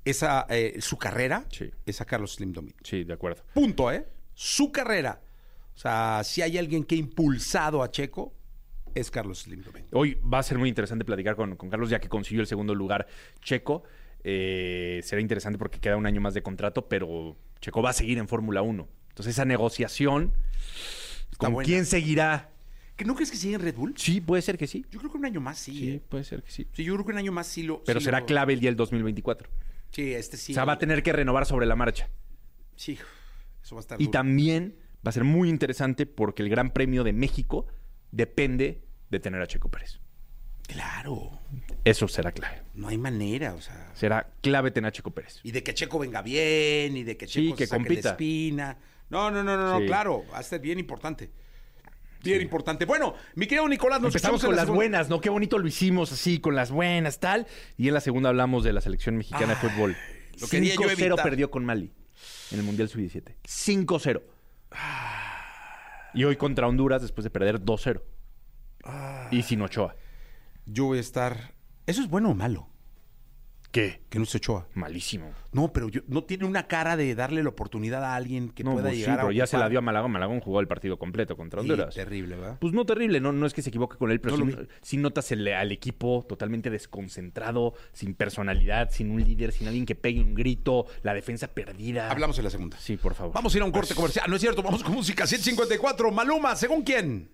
esa, 0.06 0.46
eh, 0.50 0.78
su 0.80 0.98
carrera 0.98 1.46
Sí. 1.52 1.70
es 1.86 2.00
a 2.02 2.06
Carlos 2.06 2.34
Slim 2.36 2.54
Domit. 2.54 2.76
Sí, 2.84 3.04
de 3.04 3.14
acuerdo. 3.14 3.44
Punto, 3.54 3.92
¿eh? 3.92 4.08
Su 4.34 4.72
carrera. 4.72 5.22
O 5.76 5.78
sea, 5.78 6.22
si 6.24 6.42
hay 6.42 6.58
alguien 6.58 6.84
que 6.86 6.96
ha 6.96 6.98
impulsado 6.98 7.84
a 7.84 7.92
Checo, 7.92 8.34
es 8.94 9.12
Carlos 9.12 9.40
Slim 9.40 9.62
Domit. 9.62 9.86
Hoy 9.92 10.18
va 10.22 10.40
a 10.40 10.44
ser 10.44 10.58
muy 10.58 10.70
interesante 10.70 11.04
platicar 11.04 11.36
con, 11.36 11.56
con 11.58 11.70
Carlos, 11.70 11.90
ya 11.90 12.00
que 12.00 12.08
consiguió 12.08 12.40
el 12.42 12.48
segundo 12.48 12.74
lugar 12.74 13.08
Checo. 13.42 13.84
Eh, 14.24 15.02
será 15.04 15.22
interesante 15.22 15.60
porque 15.60 15.80
queda 15.80 15.98
un 15.98 16.06
año 16.06 16.22
más 16.22 16.34
de 16.34 16.42
contrato, 16.42 16.88
pero 16.88 17.36
Checo 17.60 17.82
va 17.82 17.90
a 17.90 17.94
seguir 17.94 18.18
en 18.18 18.28
Fórmula 18.28 18.62
1. 18.62 18.88
Entonces, 19.10 19.34
esa 19.36 19.46
negociación, 19.46 20.34
¿con 21.38 21.54
buena. 21.54 21.66
quién 21.68 21.86
seguirá? 21.86 22.50
¿Que 22.96 23.04
¿No 23.06 23.14
crees 23.16 23.30
que 23.30 23.38
sigue 23.38 23.56
en 23.56 23.62
Red 23.62 23.76
Bull? 23.76 23.94
Sí, 23.98 24.22
puede 24.22 24.42
ser 24.42 24.58
que 24.58 24.68
sí. 24.68 24.86
Yo 24.90 25.00
creo 25.00 25.12
que 25.12 25.18
un 25.18 25.26
año 25.26 25.42
más 25.42 25.60
sí. 25.60 25.74
Sí, 25.78 25.90
¿eh? 25.92 26.02
puede 26.08 26.24
ser 26.24 26.42
que 26.44 26.52
sí. 26.52 26.66
Sí, 26.72 26.84
yo 26.86 26.94
creo 26.94 27.06
que 27.06 27.12
un 27.12 27.18
año 27.18 27.32
más 27.34 27.48
sí 27.48 27.64
lo. 27.64 27.84
Pero 27.84 28.00
sí 28.00 28.06
será 28.06 28.22
lo- 28.22 28.26
clave 28.26 28.54
el 28.54 28.60
día 28.62 28.70
del 28.70 28.78
2024. 28.78 29.50
Sí, 29.96 30.14
este 30.14 30.36
sí. 30.36 30.52
O 30.52 30.56
sea, 30.56 30.66
va 30.66 30.74
a 30.74 30.78
tener 30.78 31.02
que 31.04 31.14
renovar 31.14 31.46
sobre 31.46 31.66
la 31.66 31.76
marcha. 31.78 32.10
Sí, 32.76 33.00
eso 33.64 33.76
va 33.76 33.80
a 33.80 33.84
estar. 33.84 34.02
Y 34.02 34.06
duro. 34.06 34.12
también 34.12 34.76
va 35.06 35.10
a 35.10 35.12
ser 35.14 35.24
muy 35.24 35.48
interesante 35.50 36.06
porque 36.06 36.44
el 36.44 36.50
Gran 36.50 36.72
Premio 36.72 37.04
de 37.06 37.14
México 37.14 37.66
depende 38.12 38.84
de 39.10 39.20
tener 39.22 39.42
a 39.42 39.48
Checo 39.48 39.70
Pérez. 39.70 40.00
Claro. 40.68 41.40
Eso 41.84 42.08
será 42.08 42.32
clave. 42.32 42.64
No 42.74 42.88
hay 42.88 42.98
manera, 42.98 43.54
o 43.54 43.62
sea. 43.62 43.92
Será 43.94 44.32
clave 44.42 44.72
tener 44.72 44.90
a 44.90 44.92
Checo 44.92 45.12
Pérez. 45.12 45.40
Y 45.44 45.52
de 45.52 45.64
que 45.64 45.74
Checo 45.74 46.00
venga 46.00 46.22
bien, 46.22 46.98
y 46.98 47.04
de 47.04 47.16
que 47.16 47.28
Sí, 47.28 47.46
Checo 47.46 47.56
que 47.56 47.66
se 47.66 47.70
saque 47.70 47.84
la 47.84 47.88
compita. 47.90 48.10
espina. 48.12 48.78
No, 49.10 49.30
no, 49.32 49.44
no, 49.44 49.56
no, 49.56 49.70
no, 49.70 49.80
Sí. 49.80 49.86
claro. 49.86 50.26
Va 50.34 50.40
a 50.40 50.44
ser 50.44 50.60
bien 50.60 50.80
importante. 50.80 51.30
Bien 52.26 52.42
importante. 52.42 52.86
Bueno, 52.86 53.14
mi 53.36 53.48
querido 53.48 53.68
Nicolás, 53.70 54.02
nos 54.02 54.10
Empezamos 54.10 54.42
con 54.42 54.52
la 54.52 54.56
las 54.58 54.66
segunda. 54.66 54.76
buenas, 54.78 55.10
¿no? 55.10 55.22
Qué 55.22 55.30
bonito 55.30 55.58
lo 55.60 55.68
hicimos 55.68 56.12
así, 56.12 56.40
con 56.40 56.56
las 56.56 56.72
buenas, 56.72 57.20
tal. 57.20 57.48
Y 57.78 57.88
en 57.88 57.94
la 57.94 58.02
segunda 58.02 58.30
hablamos 58.30 58.64
de 58.64 58.74
la 58.74 58.82
selección 58.82 59.16
mexicana 59.18 59.56
de 59.56 59.60
Ay, 59.62 59.70
fútbol. 59.70 59.96
quería 60.50 60.76
yo 60.76 60.82
5-0 60.82 60.92
evitar. 60.92 61.24
perdió 61.24 61.52
con 61.52 61.64
Mali 61.66 61.94
en 62.52 62.60
el 62.60 62.66
Mundial 62.66 62.90
Sub-17. 62.90 63.36
5-0. 63.44 64.22
Y 66.14 66.24
hoy 66.24 66.36
contra 66.38 66.68
Honduras 66.68 67.02
después 67.02 67.24
de 67.24 67.30
perder 67.30 67.62
2-0. 67.62 68.02
Y 69.32 69.42
sin 69.44 69.62
Ochoa. 69.62 69.96
Yo 70.66 70.86
voy 70.86 70.98
a 70.98 71.02
estar. 71.02 71.54
¿Eso 71.86 72.02
es 72.02 72.10
bueno 72.10 72.32
o 72.32 72.36
malo? 72.36 72.70
¿Qué? 73.76 74.00
Que 74.08 74.20
no 74.20 74.24
esté 74.24 74.38
Ochoa. 74.38 74.68
Malísimo. 74.74 75.34
No, 75.52 75.74
pero 75.74 75.90
yo, 75.90 76.00
no 76.08 76.24
tiene 76.24 76.46
una 76.46 76.66
cara 76.66 76.96
de 76.96 77.14
darle 77.14 77.44
la 77.44 77.50
oportunidad 77.50 78.06
a 78.06 78.16
alguien 78.16 78.48
que 78.52 78.64
no, 78.64 78.72
pueda 78.72 78.84
pues 78.86 78.96
sí, 78.96 79.00
llegar 79.02 79.18
pero 79.18 79.28
a. 79.32 79.34
ya 79.34 79.48
se 79.48 79.58
la 79.58 79.68
dio 79.68 79.80
a 79.80 79.82
Malagón. 79.82 80.12
Malagón 80.12 80.40
jugó 80.40 80.62
el 80.62 80.68
partido 80.70 80.98
completo 80.98 81.36
contra 81.36 81.62
Sí, 81.62 81.70
Honduras. 81.70 81.94
terrible, 81.94 82.38
¿verdad? 82.38 82.58
Pues 82.62 82.72
no 82.72 82.86
terrible, 82.86 83.20
no, 83.20 83.34
no 83.34 83.46
es 83.46 83.54
que 83.54 83.62
se 83.62 83.68
equivoque 83.72 83.98
con 83.98 84.12
él, 84.12 84.22
pero 84.22 84.38
No 84.38 84.46
sí, 84.50 84.58
sí 84.82 84.96
notas 84.96 85.30
el- 85.34 85.46
al 85.50 85.74
equipo 85.74 86.26
totalmente 86.26 86.70
desconcentrado, 86.70 87.74
sin 87.92 88.16
personalidad, 88.16 88.92
sin 88.92 89.12
un 89.12 89.22
líder, 89.22 89.52
sin 89.52 89.68
alguien 89.68 89.86
que 89.86 89.96
pegue 89.96 90.22
un 90.22 90.36
grito, 90.36 90.86
la 91.04 91.14
defensa 91.14 91.50
perdida. 91.50 92.10
Hablamos 92.10 92.38
en 92.38 92.46
la 92.46 92.50
segunda. 92.52 92.78
Sí, 92.80 92.96
por 92.96 93.14
favor. 93.14 93.34
Vamos 93.34 93.54
a 93.54 93.58
ir 93.58 93.62
a 93.62 93.66
un 93.66 93.74
corte 93.74 93.94
comercial. 93.94 94.26
No 94.30 94.36
es 94.38 94.42
cierto, 94.42 94.64
vamos 94.64 94.84
con 94.84 94.94
música 94.94 95.28
154. 95.28 96.12
Maluma, 96.12 96.56
¿según 96.56 96.82
quién? 96.84 97.30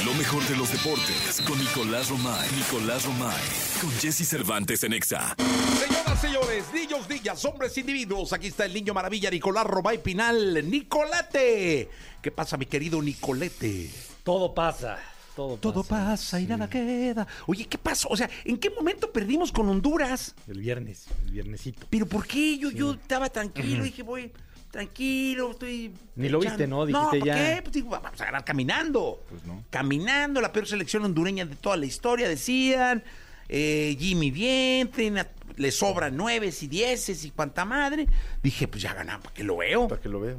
Lo 0.00 0.14
mejor 0.14 0.42
de 0.48 0.56
los 0.56 0.72
deportes 0.72 1.42
con 1.46 1.56
Nicolás 1.58 2.08
Romay. 2.08 2.50
Nicolás 2.56 3.04
Romay. 3.04 3.42
Con 3.80 3.90
Jesse 3.92 4.26
Cervantes 4.26 4.82
en 4.82 4.94
Exa. 4.94 5.36
Señoras, 5.78 6.20
señores, 6.20 6.64
niños, 6.74 7.08
niñas, 7.08 7.44
hombres, 7.44 7.76
individuos, 7.78 8.32
aquí 8.32 8.48
está 8.48 8.64
el 8.64 8.74
niño 8.74 8.94
maravilla 8.94 9.30
Nicolás 9.30 9.64
Romay 9.64 10.02
Pinal. 10.02 10.68
¡Nicolete! 10.68 11.88
¿Qué 12.20 12.30
pasa, 12.32 12.56
mi 12.56 12.66
querido 12.66 13.00
Nicolete? 13.00 13.90
Todo 14.24 14.52
pasa. 14.52 14.98
Todo, 15.36 15.56
Todo 15.58 15.84
pasa 15.84 16.40
y 16.40 16.46
nada 16.46 16.68
queda. 16.68 17.26
Oye, 17.46 17.66
¿qué 17.66 17.78
pasó? 17.78 18.08
O 18.10 18.16
sea, 18.16 18.28
¿en 18.44 18.58
qué 18.58 18.70
momento 18.70 19.12
perdimos 19.12 19.52
con 19.52 19.68
Honduras? 19.68 20.34
El 20.48 20.60
viernes, 20.60 21.06
el 21.26 21.32
viernesito. 21.32 21.86
¿Pero 21.88 22.06
por 22.06 22.26
qué? 22.26 22.58
Yo, 22.58 22.70
yo 22.70 22.94
estaba 22.94 23.28
tranquilo, 23.28 23.84
dije, 23.84 24.02
voy 24.02 24.32
tranquilo, 24.72 25.52
estoy... 25.52 25.92
Ni 26.16 26.28
lo 26.28 26.40
viste, 26.40 26.66
¿no? 26.66 26.84
Dijiste 26.84 27.18
¿por 27.18 27.26
ya. 27.26 27.34
qué? 27.34 27.62
Pues 27.62 27.74
digo, 27.74 27.90
vamos 27.90 28.20
a 28.20 28.24
ganar 28.24 28.44
caminando. 28.44 29.22
Pues 29.28 29.44
no. 29.44 29.62
Caminando, 29.70 30.40
la 30.40 30.50
peor 30.50 30.66
selección 30.66 31.04
hondureña 31.04 31.44
de 31.44 31.54
toda 31.54 31.76
la 31.76 31.86
historia, 31.86 32.28
decían. 32.28 33.04
Eh, 33.48 33.96
Jimmy 34.00 34.30
bien, 34.30 34.90
le 35.56 35.70
sobran 35.70 36.16
nueves 36.16 36.62
y 36.62 36.68
dieces 36.68 37.24
y 37.24 37.30
cuanta 37.30 37.66
madre. 37.66 38.08
Dije, 38.42 38.66
pues 38.66 38.82
ya 38.82 38.94
ganamos, 38.94 39.24
¿para 39.24 39.34
qué 39.34 39.44
lo 39.44 39.58
veo? 39.58 39.88
Para 39.88 40.00
que 40.00 40.08
lo 40.08 40.20
veo. 40.20 40.38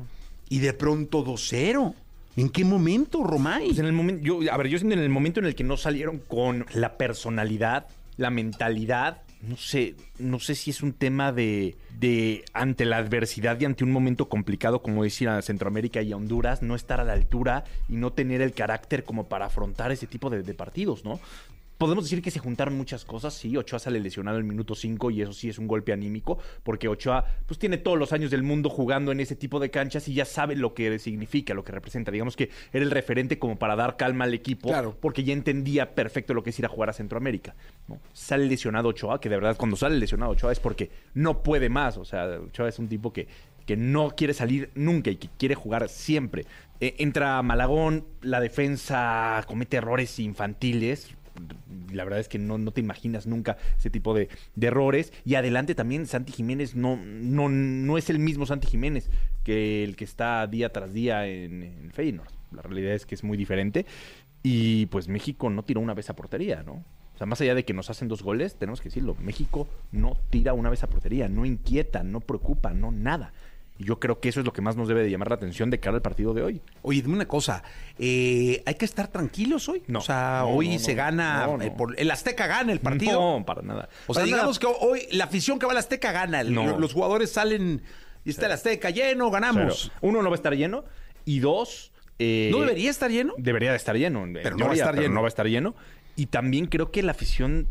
Y 0.50 0.60
de 0.60 0.74
pronto 0.74 1.24
2-0. 1.24 1.94
¿En 2.36 2.50
qué 2.50 2.66
momento, 2.66 3.24
Romay? 3.24 3.68
Pues 3.68 3.78
en 3.78 3.86
el 3.86 3.94
momento, 3.94 4.24
yo, 4.24 4.52
a 4.52 4.58
ver, 4.58 4.68
yo 4.68 4.80
siento 4.80 4.96
en 4.96 5.04
el 5.04 5.10
momento 5.10 5.40
en 5.40 5.46
el 5.46 5.54
que 5.54 5.64
no 5.64 5.78
salieron 5.78 6.18
con 6.18 6.66
la 6.74 6.98
personalidad, 6.98 7.86
la 8.18 8.32
mentalidad, 8.32 9.22
no 9.48 9.58
sé, 9.58 9.96
no 10.20 10.40
sé 10.40 10.56
si 10.56 10.72
es 10.72 10.82
un 10.82 10.94
tema 10.94 11.32
de, 11.32 11.76
de 12.00 12.46
ante 12.54 12.86
la 12.86 12.98
adversidad 12.98 13.60
y 13.60 13.66
ante 13.66 13.84
un 13.84 13.92
momento 13.92 14.30
complicado 14.30 14.82
como 14.82 15.04
es 15.04 15.22
a 15.24 15.42
Centroamérica 15.42 16.02
y 16.02 16.14
Honduras, 16.14 16.62
no 16.62 16.76
estar 16.76 17.00
a 17.00 17.04
la 17.04 17.14
altura 17.14 17.66
y 17.90 17.98
no 17.98 18.14
tener 18.14 18.42
el 18.42 18.54
carácter 18.54 19.04
como 19.04 19.28
para 19.28 19.46
afrontar 19.46 19.92
ese 19.92 20.08
tipo 20.08 20.30
de 20.30 20.54
partidos, 20.54 21.04
¿no? 21.04 21.20
Podemos 21.84 22.06
decir 22.06 22.22
que 22.22 22.32
se 22.32 22.40
juntaron 22.40 22.78
muchas 22.78 23.04
cosas, 23.04 23.34
sí, 23.34 23.58
Ochoa 23.58 23.78
sale 23.78 24.00
lesionado 24.00 24.38
al 24.38 24.46
minuto 24.46 24.74
5 24.74 25.12
y 25.12 25.22
eso 25.22 25.34
sí 25.34 25.50
es 25.50 25.60
un 25.60 25.68
golpe 25.68 25.92
anímico, 25.92 26.38
porque 26.64 26.88
Ochoa 26.88 27.26
pues 27.46 27.60
tiene 27.60 27.78
todos 27.78 28.00
los 28.00 28.14
años 28.14 28.32
del 28.32 28.42
mundo 28.42 28.70
jugando 28.70 29.12
en 29.12 29.20
ese 29.20 29.36
tipo 29.36 29.60
de 29.60 29.70
canchas 29.70 30.08
y 30.08 30.14
ya 30.14 30.24
sabe 30.24 30.56
lo 30.56 30.74
que 30.74 30.98
significa, 30.98 31.54
lo 31.54 31.66
que 31.66 31.74
representa. 31.74 32.10
Digamos 32.10 32.38
que 32.38 32.50
era 32.72 32.86
el 32.86 32.90
referente 32.90 33.38
como 33.38 33.58
para 33.60 33.76
dar 33.76 33.98
calma 33.98 34.24
al 34.24 34.34
equipo, 34.34 34.70
Claro. 34.70 34.96
porque 34.98 35.26
ya 35.26 35.34
entendía 35.34 35.94
perfecto 35.94 36.34
lo 36.34 36.42
que 36.42 36.52
es 36.52 36.60
ir 36.60 36.66
a 36.66 36.70
jugar 36.70 36.90
a 36.90 36.94
Centroamérica. 36.94 37.54
¿no? 37.90 38.00
Sale 38.14 38.46
lesionado 38.46 38.88
Ochoa, 38.88 39.20
que 39.20 39.28
de 39.28 39.36
verdad 39.36 39.58
cuando 39.58 39.76
sale 39.76 39.98
lesionado 39.98 40.32
Ochoa 40.32 40.54
es 40.54 40.62
porque 40.62 40.90
no 41.16 41.44
puede 41.44 41.68
más. 41.68 41.98
O 41.98 42.06
sea, 42.06 42.40
Ochoa 42.40 42.70
es 42.70 42.80
un 42.80 42.88
tipo 42.88 43.12
que, 43.12 43.28
que 43.66 43.76
no 43.76 44.12
quiere 44.16 44.34
salir 44.34 44.70
nunca 44.74 45.12
y 45.12 45.18
que 45.18 45.28
quiere 45.38 45.56
jugar 45.56 45.90
siempre. 45.90 46.46
Eh, 46.80 46.96
entra 47.00 47.42
Malagón, 47.42 48.06
la 48.22 48.40
defensa 48.40 49.44
comete 49.48 49.76
errores 49.76 50.18
infantiles. 50.20 51.10
La 51.92 52.04
verdad 52.04 52.20
es 52.20 52.28
que 52.28 52.40
no, 52.40 52.58
no 52.58 52.72
te 52.72 52.82
imaginas 52.82 53.28
nunca 53.28 53.58
ese 53.78 53.90
tipo 53.90 54.14
de, 54.14 54.30
errores. 54.60 55.14
Y 55.26 55.36
adelante 55.36 55.76
también 55.76 56.06
Santi 56.06 56.32
Jiménez 56.32 56.76
no, 56.76 56.98
no, 56.98 57.50
no 57.50 57.98
es 57.98 58.10
el 58.10 58.20
mismo 58.20 58.46
Santi 58.46 58.68
Jiménez 58.68 59.10
que 59.44 59.84
el 59.84 59.96
que 59.96 60.06
está 60.06 60.48
día 60.48 60.72
tras 60.72 60.94
día 60.94 61.28
en, 61.28 61.64
en 61.64 61.92
Feyenoord. 61.92 62.30
La 62.52 62.62
realidad 62.62 62.94
es 62.94 63.06
que 63.06 63.16
es 63.16 63.24
muy 63.24 63.38
diferente. 63.38 63.86
Y 64.44 64.88
pues 64.88 65.08
México 65.08 65.50
no 65.50 65.64
tiró 65.64 65.80
una 65.80 65.94
vez 65.94 66.10
a 66.10 66.16
portería, 66.16 66.64
¿no? 66.64 66.84
O 67.14 67.18
sea, 67.18 67.28
más 67.28 67.40
allá 67.42 67.54
de 67.56 67.64
que 67.64 67.74
nos 67.74 67.90
hacen 67.90 68.08
dos 68.08 68.24
goles, 68.24 68.56
tenemos 68.56 68.82
que 68.82 68.90
decirlo, 68.90 69.16
México 69.20 69.68
no 69.92 70.18
tira 70.30 70.54
una 70.54 70.70
vez 70.70 70.84
a 70.84 70.88
portería, 70.88 71.30
no 71.30 71.46
inquieta, 71.46 72.04
no 72.04 72.22
preocupa, 72.22 72.74
no 72.74 72.92
nada. 72.92 73.34
Y 73.80 73.86
yo 73.86 74.00
creo 74.00 74.20
que 74.20 74.30
eso 74.30 74.40
es 74.40 74.46
lo 74.46 74.54
que 74.54 74.62
más 74.62 74.76
nos 74.76 74.88
debe 74.88 75.02
de 75.02 75.10
llamar 75.10 75.30
la 75.30 75.36
atención 75.36 75.70
de 75.72 75.80
cara 75.80 75.96
al 75.96 76.02
partido 76.04 76.34
de 76.36 76.44
hoy. 76.44 76.62
Oye, 76.84 77.02
dime 77.02 77.16
una 77.16 77.28
cosa, 77.28 77.64
eh, 77.98 78.62
¿hay 78.68 78.76
que 78.76 78.86
estar 78.86 79.08
tranquilos 79.08 79.68
hoy? 79.68 79.82
No. 79.88 80.00
O 80.00 80.02
sea, 80.04 80.42
No, 80.44 80.50
hoy 80.50 80.70
no, 80.74 80.80
se 80.80 80.94
gana, 80.94 81.48
eh, 81.62 81.72
por- 81.76 82.00
el 82.00 82.12
Azteca 82.12 82.46
gana 82.46 82.72
el 82.72 82.80
partido. 82.80 83.20
No, 83.40 83.46
para 83.46 83.62
nada. 83.64 83.90
O 84.08 84.14
sea, 84.14 84.22
Para 84.22 84.26
digamos 84.26 84.62
nada. 84.62 84.76
que 84.80 84.86
hoy 84.86 85.02
la 85.12 85.24
afición 85.24 85.58
que 85.58 85.66
va 85.66 85.72
al 85.72 85.80
Azteca 85.80 86.12
gana. 86.12 86.42
El-. 86.42 86.54
Los 86.54 86.94
jugadores 86.94 87.32
salen 87.32 87.82
y 88.24 88.30
está 88.30 88.46
el 88.46 88.52
Azteca 88.52 88.92
lleno, 88.92 89.32
ganamos. 89.32 89.92
Uno, 90.02 90.22
no 90.22 90.30
va 90.30 90.36
a 90.36 90.38
estar 90.38 90.56
lleno. 90.56 90.84
Y 91.26 91.40
dos... 91.40 91.92
eh, 92.20 92.50
¿No 92.52 92.60
debería 92.60 92.92
estar 92.92 93.10
lleno? 93.10 93.34
Debería 93.38 93.72
de 93.72 93.78
estar 93.78 93.96
lleno. 93.98 94.24
en 94.24 94.34
Pero 94.34 94.56
no 94.56 94.66
va 94.66 94.72
a 94.72 94.76
estar 94.76 94.96
lleno. 94.96 95.16
no 95.16 95.22
va 95.22 95.28
a 95.28 95.30
estar 95.30 95.48
lleno. 95.48 95.74
Y 96.16 96.28
también 96.28 96.68
creo 96.68 96.92
que 96.92 97.02
la 97.02 97.12
afición, 97.14 97.68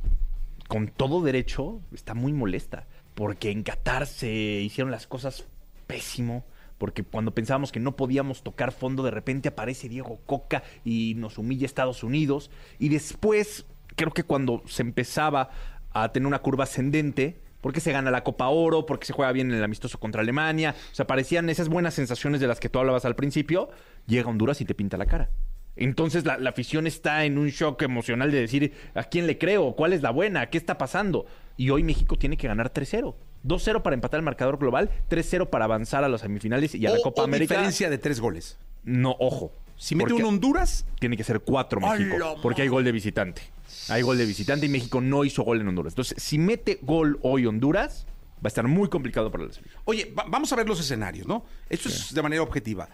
con 0.66 0.88
todo 0.88 1.22
derecho, 1.22 1.80
está 1.94 2.14
muy 2.14 2.32
molesta. 2.32 2.86
Porque 3.14 3.50
en 3.50 3.62
Qatar 3.62 4.06
se 4.08 4.28
hicieron 4.30 4.90
las 4.90 5.06
cosas 5.06 5.44
pésimo. 5.92 6.44
Porque 6.78 7.04
cuando 7.04 7.32
pensábamos 7.32 7.70
que 7.70 7.78
no 7.78 7.94
podíamos 7.94 8.42
tocar 8.42 8.72
fondo, 8.72 9.04
de 9.04 9.12
repente 9.12 9.48
aparece 9.48 9.88
Diego 9.88 10.18
Coca 10.26 10.64
y 10.84 11.14
nos 11.16 11.38
humilla 11.38 11.64
Estados 11.64 12.02
Unidos. 12.02 12.50
Y 12.80 12.88
después, 12.88 13.66
creo 13.94 14.12
que 14.12 14.24
cuando 14.24 14.62
se 14.66 14.82
empezaba 14.82 15.50
a 15.92 16.10
tener 16.10 16.26
una 16.26 16.40
curva 16.40 16.64
ascendente, 16.64 17.40
porque 17.60 17.78
se 17.78 17.92
gana 17.92 18.10
la 18.10 18.24
Copa 18.24 18.48
Oro, 18.48 18.84
porque 18.84 19.06
se 19.06 19.12
juega 19.12 19.30
bien 19.30 19.50
en 19.50 19.58
el 19.58 19.64
amistoso 19.64 20.00
contra 20.00 20.22
Alemania, 20.22 20.74
o 20.90 20.94
sea, 20.94 21.06
parecían 21.06 21.48
esas 21.48 21.68
buenas 21.68 21.94
sensaciones 21.94 22.40
de 22.40 22.48
las 22.48 22.58
que 22.58 22.68
tú 22.68 22.80
hablabas 22.80 23.04
al 23.04 23.14
principio, 23.14 23.70
llega 24.06 24.28
Honduras 24.28 24.60
y 24.60 24.64
te 24.64 24.74
pinta 24.74 24.96
la 24.96 25.06
cara. 25.06 25.30
Entonces 25.76 26.24
la, 26.26 26.36
la 26.38 26.50
afición 26.50 26.86
está 26.86 27.24
en 27.24 27.38
un 27.38 27.48
shock 27.48 27.82
emocional 27.82 28.30
de 28.30 28.40
decir, 28.40 28.72
¿a 28.94 29.04
quién 29.04 29.26
le 29.26 29.38
creo? 29.38 29.74
¿Cuál 29.74 29.92
es 29.92 30.02
la 30.02 30.10
buena? 30.10 30.50
¿Qué 30.50 30.58
está 30.58 30.76
pasando? 30.78 31.26
Y 31.56 31.70
hoy 31.70 31.82
México 31.82 32.16
tiene 32.16 32.36
que 32.36 32.46
ganar 32.48 32.72
3-0. 32.72 33.14
2-0 33.44 33.82
para 33.82 33.94
empatar 33.94 34.18
el 34.18 34.24
marcador 34.24 34.58
global, 34.58 34.90
3-0 35.10 35.50
para 35.50 35.64
avanzar 35.64 36.04
a 36.04 36.08
las 36.08 36.20
semifinales 36.20 36.74
y 36.74 36.86
a 36.86 36.90
la 36.90 36.98
Copa 37.02 37.22
o 37.22 37.24
América. 37.24 37.54
diferencia 37.54 37.90
de 37.90 37.98
tres 37.98 38.20
goles. 38.20 38.58
No, 38.84 39.16
ojo. 39.18 39.52
Si 39.76 39.96
mete 39.96 40.12
un 40.12 40.22
Honduras, 40.24 40.86
Tiene 41.00 41.16
que 41.16 41.24
ser 41.24 41.40
4 41.40 41.80
México, 41.80 42.14
¡A 42.16 42.18
la 42.36 42.42
porque 42.42 42.62
hay 42.62 42.68
gol 42.68 42.84
de 42.84 42.92
visitante. 42.92 43.42
Hay 43.88 44.02
gol 44.02 44.16
de 44.18 44.26
visitante 44.26 44.66
y 44.66 44.68
México 44.68 45.00
no 45.00 45.24
hizo 45.24 45.42
gol 45.42 45.60
en 45.60 45.66
Honduras. 45.68 45.92
Entonces, 45.94 46.22
si 46.22 46.38
mete 46.38 46.78
gol 46.82 47.18
hoy 47.22 47.46
Honduras, 47.46 48.06
va 48.36 48.42
a 48.44 48.48
estar 48.48 48.68
muy 48.68 48.88
complicado 48.88 49.30
para 49.32 49.44
la 49.44 49.52
selección. 49.52 49.82
oye, 49.84 50.12
va- 50.16 50.26
vamos 50.28 50.52
a 50.52 50.56
ver 50.56 50.68
los 50.68 50.78
escenarios, 50.78 51.26
¿no? 51.26 51.44
Esto 51.68 51.88
es 51.88 52.14
de 52.14 52.22
manera 52.22 52.42
objetiva. 52.42 52.88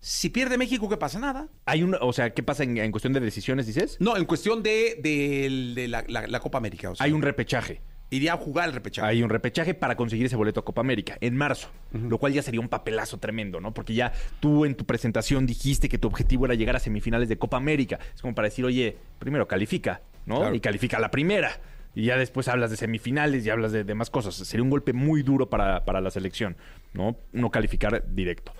Si 0.00 0.28
pierde 0.30 0.58
México, 0.58 0.88
¿qué 0.88 0.96
pasa? 0.96 1.18
Nada. 1.18 1.48
Hay 1.66 1.82
una, 1.82 1.98
o 2.00 2.12
sea, 2.12 2.30
¿qué 2.34 2.42
pasa 2.42 2.62
en, 2.64 2.76
en 2.78 2.90
cuestión 2.92 3.12
de 3.12 3.20
decisiones, 3.20 3.66
dices? 3.66 3.96
No, 4.00 4.16
en 4.16 4.24
cuestión 4.24 4.62
de, 4.62 4.98
de- 5.02 5.72
de 5.74 5.88
la, 5.88 6.04
la- 6.08 6.26
la 6.26 6.40
Copa 6.40 6.58
América. 6.58 6.90
O 6.90 6.94
sea, 6.94 7.04
Hay 7.04 7.12
un 7.12 7.22
repechaje. 7.22 7.80
Iría 8.10 8.32
a 8.32 8.36
jugar 8.38 8.68
el 8.68 8.74
repechaje. 8.74 9.06
Hay 9.06 9.22
un 9.22 9.28
repechaje 9.28 9.74
para 9.74 9.94
conseguir 9.94 10.24
ese 10.24 10.36
boleto 10.36 10.60
a 10.60 10.64
Copa 10.64 10.80
América 10.80 11.18
en 11.20 11.36
marzo, 11.36 11.68
lo 11.92 12.16
cual 12.16 12.32
ya 12.32 12.40
sería 12.42 12.58
un 12.60 12.68
papelazo 12.70 13.18
tremendo, 13.18 13.60
¿no? 13.60 13.74
Porque 13.74 13.92
ya 13.92 14.12
tú 14.40 14.64
en 14.64 14.74
tu 14.76 14.86
presentación 14.86 15.44
dijiste 15.44 15.90
que 15.90 15.98
tu 15.98 16.08
objetivo 16.08 16.46
era 16.46 16.54
llegar 16.54 16.74
a 16.74 16.78
semifinales 16.78 17.28
de 17.28 17.36
Copa 17.36 17.58
América. 17.58 17.98
Es 18.14 18.22
como 18.22 18.34
para 18.34 18.48
decir, 18.48 18.64
oye, 18.64 18.96
primero 19.18 19.46
califica, 19.46 20.00
¿no? 20.24 20.36
Claro. 20.38 20.54
Y 20.54 20.60
califica 20.60 20.96
a 20.96 21.00
la 21.00 21.10
primera. 21.10 21.60
Y 21.94 22.04
ya 22.06 22.16
después 22.16 22.48
hablas 22.48 22.70
de 22.70 22.78
semifinales 22.78 23.44
y 23.44 23.50
hablas 23.50 23.72
de, 23.72 23.84
de 23.84 23.94
más 23.94 24.08
cosas. 24.08 24.34
Sería 24.36 24.62
un 24.62 24.70
golpe 24.70 24.94
muy 24.94 25.22
duro 25.22 25.50
para, 25.50 25.84
para 25.84 26.00
la 26.00 26.10
selección, 26.10 26.56
¿no? 26.94 27.18
No 27.32 27.50
calificar 27.50 28.04
directo. 28.14 28.52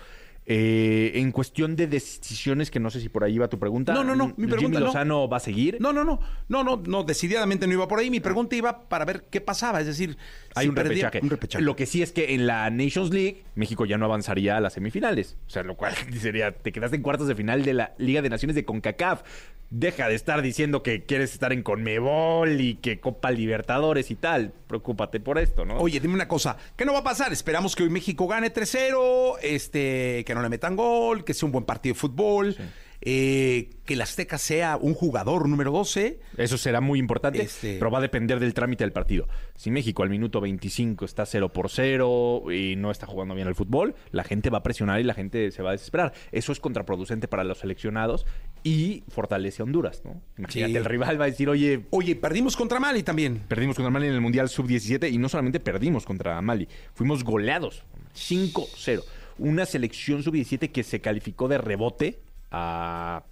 Eh, 0.50 1.12
en 1.20 1.30
cuestión 1.30 1.76
de 1.76 1.86
decisiones, 1.86 2.70
que 2.70 2.80
no 2.80 2.88
sé 2.88 3.00
si 3.02 3.10
por 3.10 3.22
ahí 3.22 3.36
va 3.36 3.48
tu 3.48 3.58
pregunta. 3.58 3.92
No, 3.92 4.02
no, 4.02 4.16
no, 4.16 4.28
mi 4.28 4.34
Jimmy 4.36 4.48
pregunta 4.52 4.80
no. 4.80 4.86
Lozano 4.86 5.28
va 5.28 5.36
a 5.36 5.40
seguir. 5.40 5.76
No, 5.78 5.92
no, 5.92 6.04
no, 6.04 6.20
no, 6.48 6.64
no, 6.64 6.82
no, 6.86 7.04
decididamente 7.04 7.66
no 7.66 7.74
iba 7.74 7.86
por 7.86 7.98
ahí. 7.98 8.08
Mi 8.08 8.20
pregunta 8.20 8.56
iba 8.56 8.88
para 8.88 9.04
ver 9.04 9.24
qué 9.30 9.42
pasaba, 9.42 9.78
es 9.80 9.86
decir, 9.86 10.16
Hay 10.54 10.64
si 10.64 10.68
un, 10.70 10.74
perdía- 10.74 10.88
repechaje. 11.10 11.20
un 11.22 11.28
repechaje. 11.30 11.62
Lo 11.64 11.76
que 11.76 11.84
sí 11.84 12.00
es 12.02 12.12
que 12.12 12.32
en 12.34 12.46
la 12.46 12.70
Nations 12.70 13.10
League, 13.12 13.42
México 13.56 13.84
ya 13.84 13.98
no 13.98 14.06
avanzaría 14.06 14.56
a 14.56 14.60
las 14.60 14.72
semifinales. 14.72 15.36
O 15.46 15.50
sea, 15.50 15.62
lo 15.64 15.76
cual 15.76 15.92
sería, 16.18 16.52
te 16.52 16.72
quedaste 16.72 16.96
en 16.96 17.02
cuartos 17.02 17.28
de 17.28 17.34
final 17.34 17.62
de 17.62 17.74
la 17.74 17.94
Liga 17.98 18.22
de 18.22 18.30
Naciones 18.30 18.54
de 18.56 18.64
CONCACAF. 18.64 19.22
Deja 19.70 20.08
de 20.08 20.14
estar 20.14 20.40
diciendo 20.40 20.82
que 20.82 21.04
quieres 21.04 21.34
estar 21.34 21.52
en 21.52 21.62
Conmebol 21.62 22.58
y 22.58 22.76
que 22.76 23.00
Copa 23.00 23.30
Libertadores 23.30 24.10
y 24.10 24.14
tal. 24.14 24.54
Preocúpate 24.68 25.18
por 25.18 25.38
esto, 25.38 25.64
¿no? 25.64 25.78
Oye, 25.78 25.98
dime 25.98 26.14
una 26.14 26.28
cosa, 26.28 26.56
¿qué 26.76 26.84
no 26.84 26.92
va 26.92 27.00
a 27.00 27.04
pasar? 27.04 27.32
Esperamos 27.32 27.75
que 27.75 27.82
hoy 27.82 27.90
México 27.90 28.28
gane 28.28 28.52
3-0, 28.52 29.38
este, 29.42 30.25
que 30.25 30.34
no 30.34 30.42
le 30.42 30.48
metan 30.48 30.76
gol, 30.76 31.25
que 31.25 31.34
sea 31.34 31.46
un 31.46 31.52
buen 31.52 31.64
partido 31.64 31.94
de 31.94 31.98
fútbol, 32.00 32.54
eh, 33.00 33.70
que 33.84 33.94
el 33.94 34.02
Azteca 34.02 34.38
sea 34.38 34.76
un 34.76 34.92
jugador 34.92 35.48
número 35.48 35.70
12. 35.70 36.18
Eso 36.37 36.58
será 36.58 36.80
muy 36.80 36.98
importante, 36.98 37.42
Este- 37.42 37.78
pero 37.78 37.90
va 37.90 37.98
a 37.98 38.02
depender 38.02 38.40
del 38.40 38.52
trámite 38.54 38.82
del 38.84 38.92
partido. 38.92 39.28
Si 39.54 39.70
México 39.70 40.02
al 40.02 40.10
minuto 40.10 40.40
25 40.40 41.04
está 41.04 41.25
0 41.25 41.52
por 41.52 41.70
0 41.70 42.50
y 42.52 42.75
no 42.76 42.90
está 42.90 43.06
jugando 43.06 43.34
bien 43.37 43.46
al 43.46 43.54
fútbol, 43.54 43.94
la 44.10 44.25
gente 44.25 44.50
va 44.50 44.58
a 44.58 44.62
presionar 44.62 45.00
y 45.00 45.04
la 45.04 45.14
gente 45.14 45.50
se 45.52 45.62
va 45.62 45.70
a 45.70 45.72
desesperar. 45.72 46.12
Eso 46.32 46.50
es 46.52 46.60
contraproducente 46.60 47.28
para 47.28 47.44
los 47.44 47.58
seleccionados 47.58 48.26
y 48.68 49.04
fortalece 49.08 49.62
a 49.62 49.64
Honduras, 49.64 50.02
¿no? 50.04 50.20
Imagínate, 50.37 50.72
Sí. 50.72 50.76
el 50.76 50.84
rival 50.84 51.20
va 51.20 51.25
a 51.25 51.28
decir, 51.28 51.48
oye, 51.48 51.84
Oye, 51.90 52.16
perdimos 52.16 52.56
contra 52.56 52.78
Mali 52.80 53.02
también. 53.02 53.40
perdimos 53.48 53.76
contra 53.76 53.90
Mali 53.90 54.06
en 54.08 54.14
el 54.14 54.20
Mundial 54.20 54.48
Sub-17 54.48 55.10
y 55.10 55.18
no 55.18 55.28
solamente 55.28 55.60
perdimos 55.60 56.04
contra 56.04 56.40
Mali, 56.42 56.68
fuimos 56.94 57.25
goleados 57.25 57.82
5-0. 58.14 59.02
Una 59.38 59.64
selección 59.66 60.22
Sub-17 60.22 60.70
que 60.72 60.82
se 60.82 61.00
calificó 61.00 61.48
de 61.48 61.58
rebote 61.58 62.18
a, 62.50 63.22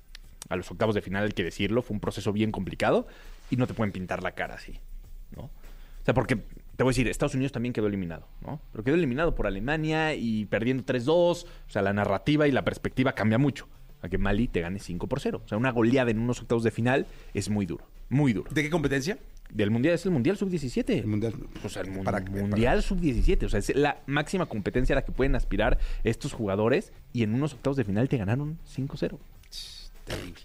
a 0.49 0.57
los 0.57 0.71
octavos 0.71 0.95
de 0.95 1.03
final, 1.03 1.25
hay 1.25 1.33
que 1.33 1.45
decirlo, 1.45 1.83
fue 1.83 1.95
un 1.95 2.01
proceso 2.01 2.33
bien 2.33 2.53
complicado 2.53 3.07
y 3.51 3.57
no 3.57 3.67
te 3.67 3.75
pueden 3.75 3.93
pintar 3.93 4.23
la 4.23 4.33
cara 4.33 4.55
así, 4.55 4.79
¿no? 5.37 5.43
O 5.45 6.05
sea, 6.05 6.15
porque 6.15 6.37
te 6.37 6.85
voy 6.85 6.91
a 6.91 6.93
decir, 6.93 7.09
Estados 7.09 7.35
Unidos 7.35 7.51
también 7.53 7.73
quedó 7.73 7.89
eliminado, 7.89 8.29
¿no? 8.43 8.61
Pero 8.71 8.85
quedó 8.85 8.95
eliminado 8.95 9.35
por 9.35 9.49
Alemania 9.49 10.15
y 10.15 10.45
perdiendo 10.45 10.85
3-2, 10.85 11.09
o 11.11 11.47
sea, 11.67 11.83
la 11.83 11.93
narrativa 11.93 12.47
y 12.47 12.53
la 12.53 12.63
perspectiva 12.65 13.13
cambia 13.13 13.39
mucho. 13.39 13.67
A 14.07 14.09
que 14.09 14.19
Mali 14.19 14.47
te 14.49 14.61
gane 14.61 14.79
5 14.79 15.07
por 15.09 15.21
0. 15.21 15.43
O 15.45 15.49
sea, 15.49 15.59
una 15.59 15.71
goleada 15.73 16.11
en 16.11 16.19
unos 16.19 16.41
octavos 16.41 16.63
de 16.65 16.71
final 16.71 17.07
es 17.35 17.51
muy 17.51 17.67
duro, 17.67 17.85
muy 18.09 18.33
duro 18.33 18.51
¿De 18.53 18.63
qué 18.63 18.71
competencia? 18.71 19.19
del 19.51 19.71
mundial 19.71 19.95
es 19.95 20.05
el 20.05 20.11
mundial 20.11 20.37
sub-17. 20.37 20.91
El 21.03 21.07
Mundial. 21.07 21.35
O 21.65 21.69
sea, 21.69 21.83
el 21.83 21.91
mun- 21.93 22.03
Para- 22.05 22.21
mundial 22.21 22.83
sub-17. 22.83 23.45
O 23.45 23.49
sea, 23.49 23.61
es 23.61 23.75
la 23.77 24.01
máxima 24.07 24.47
competencia 24.47 24.93
a 24.95 24.97
la 24.97 25.05
que 25.05 25.13
pueden 25.13 25.37
aspirar 25.37 25.79
estos 26.03 26.33
jugadores. 26.33 26.93
Y 27.13 27.23
en 27.23 27.33
unos 27.35 27.55
octavos 27.55 27.77
de 27.77 27.85
final 27.85 28.09
te 28.09 28.17
ganaron 28.17 28.59
5-0. 28.65 29.19
Terrible. 30.07 30.41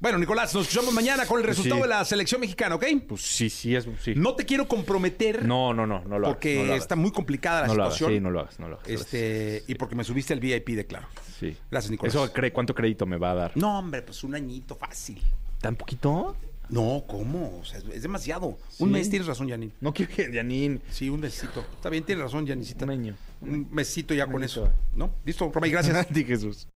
Bueno, 0.00 0.18
Nicolás, 0.18 0.54
nos 0.54 0.68
escuchamos 0.68 0.92
mañana 0.92 1.24
con 1.24 1.38
el 1.40 1.44
Pues 1.46 1.56
resultado 1.56 1.76
sí. 1.76 1.82
de 1.82 1.88
la 1.88 2.04
selección 2.04 2.42
mexicana, 2.42 2.74
¿ok? 2.74 2.84
Pues 3.08 3.22
sí, 3.22 3.48
sí, 3.48 3.74
es. 3.74 3.88
Sí. 4.02 4.12
No 4.14 4.34
te 4.34 4.44
quiero 4.44 4.68
comprometer 4.68 5.46
no, 5.46 5.72
no, 5.72 5.86
no, 5.86 6.00
no 6.04 6.18
lo 6.18 6.26
hagas, 6.26 6.36
porque 6.36 6.56
no 6.56 6.64
lo 6.64 6.72
hagas. 6.72 6.82
está 6.82 6.94
muy 6.94 7.10
complicada 7.10 7.62
la 7.62 7.66
No 7.68 7.74
lo 7.74 7.82
hagas, 7.84 7.94
situación. 7.94 8.18
sí, 8.18 8.22
no 8.22 8.30
lo 8.30 8.40
hagas, 8.40 8.60
no 8.60 8.68
lo 8.68 8.76
hagas. 8.76 8.86
Este, 8.88 9.64
y 9.66 9.74
porque 9.76 9.94
me 9.94 10.04
subiste 10.04 10.34
el 10.34 10.40
VIP 10.40 10.68
de 10.76 10.86
claro. 10.86 11.08
Sí. 11.40 11.56
Gracias, 11.70 11.90
Nicolás. 11.90 12.14
Eso, 12.14 12.30
¿cuánto 12.52 12.74
crédito 12.74 13.06
me 13.06 13.16
va 13.16 13.30
a 13.30 13.34
dar? 13.34 13.52
No, 13.56 13.78
hombre, 13.78 14.02
pues 14.02 14.22
un 14.24 14.34
añito 14.34 14.76
fácil. 14.76 15.22
¿Tan 15.62 15.74
poquito? 15.74 16.36
No, 16.68 17.04
¿cómo? 17.08 17.60
O 17.60 17.64
sea, 17.64 17.80
es 17.94 18.02
demasiado. 18.02 18.58
Un 18.78 18.90
mes 18.92 19.08
tienes 19.08 19.26
razón, 19.26 19.48
Janine. 19.48 19.72
No 19.80 19.94
quiero 19.94 20.14
que 20.14 20.30
Janine. 20.30 20.80
Sí, 20.90 21.08
un 21.08 21.20
mesito. 21.20 21.64
Está 21.74 21.88
bien, 21.88 22.04
tienes 22.04 22.22
razón, 22.24 22.46
Janicita. 22.46 22.84
Un 22.84 22.90
año. 22.90 23.16
Un 23.40 23.68
mesito 23.70 24.12
ya 24.12 24.26
con 24.26 24.44
eso. 24.44 24.70
¿No? 24.94 25.14
Listo, 25.24 25.50
Romay, 25.50 25.70
gracias. 25.70 26.06
Di 26.12 26.24
Jesús. 26.24 26.68